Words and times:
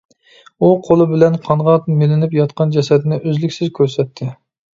ئۇ 0.61 0.69
قولى 0.87 1.05
بىلەن 1.11 1.37
قانغا 1.47 1.75
مىلىنىپ 1.99 2.33
ياتقان 2.39 2.73
جەسەتنى 2.77 3.21
ئۈزلۈكسىز 3.21 3.71
كۆرسەتتى. 3.79 4.33